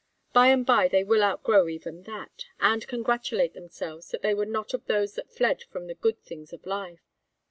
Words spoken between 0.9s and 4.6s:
will outgrow even that, and congratulate themselves that they were